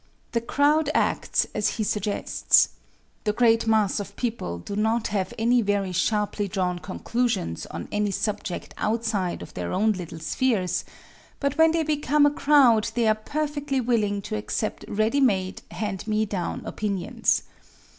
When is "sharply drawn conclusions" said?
5.91-7.67